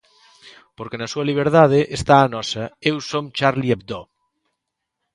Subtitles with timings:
[0.77, 3.99] Porque na súa liberdade está a nosa "Eu son Charlie Hebdo".